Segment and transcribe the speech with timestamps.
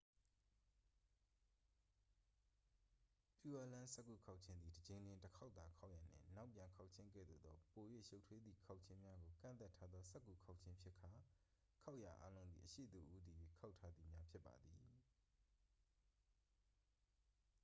[3.39, 11.11] pureland စက္ကူခေါက်ခြင်းသည် တစ်ကြိမ်လျှင် တစ်ခေါက်သာခေါက်ရန်နှင့် နောက်ပြန်ခေါက်ခြင်းကဲ့သို့သော ပို၍ရှုပ်ထွေးသည့်ခေါက်ခြင်းများကို ကန့်သတ်ထားသော စက္ကူခေါက်ခြင်းဖြစ်ကာ
[11.81, 14.81] ခေါက်ရာအားလုံးသည် အရှေ့သို့ဦးတည်၍ခေါက်ထားသည်များဖြစ်ပါသည်